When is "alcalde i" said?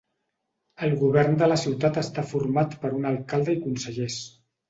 3.13-3.63